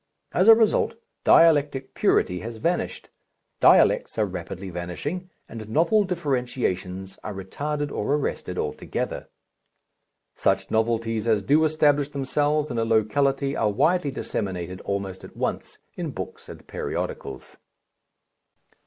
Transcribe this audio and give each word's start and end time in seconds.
As 0.31 0.47
a 0.47 0.55
result, 0.55 0.95
dialectic 1.25 1.93
purity 1.93 2.39
has 2.39 2.57
vanished, 2.57 3.11
dialects 3.59 4.17
are 4.17 4.25
rapidly 4.25 4.71
vanishing, 4.71 5.29
and 5.47 5.69
novel 5.69 6.05
differentiations 6.05 7.19
are 7.23 7.35
retarded 7.35 7.91
or 7.91 8.15
arrested 8.15 8.57
altogether. 8.57 9.29
Such 10.33 10.71
novelties 10.71 11.27
as 11.27 11.43
do 11.43 11.63
establish 11.65 12.09
themselves 12.09 12.71
in 12.71 12.79
a 12.79 12.83
locality 12.83 13.55
are 13.55 13.69
widely 13.69 14.09
disseminated 14.09 14.81
almost 14.81 15.23
at 15.23 15.37
once 15.37 15.77
in 15.95 16.09
books 16.09 16.49
and 16.49 16.65
periodicals. 16.65 17.57